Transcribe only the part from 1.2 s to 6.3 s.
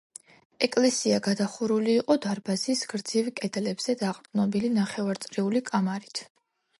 გადახურული იყო დარბაზის გრძივ კედლებზე დაყრდნობილი ნახევარწრიული კამარით.